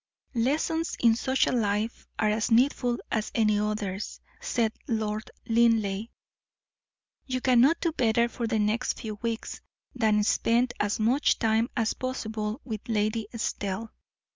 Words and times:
"Lessons 0.33 0.95
in 0.99 1.15
social 1.15 1.55
life 1.55 2.07
are 2.17 2.31
as 2.31 2.49
needful 2.49 2.97
as 3.11 3.31
any 3.35 3.59
others," 3.59 4.19
said 4.41 4.73
Lord 4.87 5.29
Linleigh. 5.47 6.07
"You 7.27 7.39
cannot 7.39 7.81
do 7.81 7.91
better 7.91 8.27
for 8.27 8.47
the 8.47 8.57
next 8.57 8.97
few 8.99 9.19
weeks 9.21 9.61
than 9.93 10.23
spend 10.23 10.73
as 10.79 10.99
much 10.99 11.37
time 11.37 11.69
as 11.77 11.93
possible 11.93 12.61
with 12.65 12.81
Lady 12.87 13.27
Estelle. 13.31 13.93